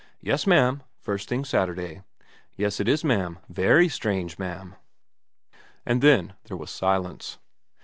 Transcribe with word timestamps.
4 0.13 0.17
Yes, 0.21 0.47
ma'am, 0.47 0.81
first 0.99 1.29
thing 1.29 1.45
Saturday.'' 1.45 2.01
Yes, 2.57 2.79
it 2.79 2.87
is, 2.87 3.03
ma'am 3.03 3.37
very 3.47 3.87
strange, 3.87 4.39
ma'am.' 4.39 4.75
And 5.85 6.01
then 6.01 6.33
there 6.45 6.57
was 6.57 6.71
silence. 6.71 7.37